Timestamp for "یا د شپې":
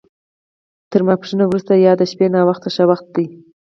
1.85-2.27